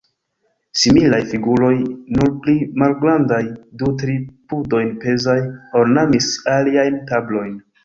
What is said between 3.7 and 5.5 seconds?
du-tri pudojn pezaj,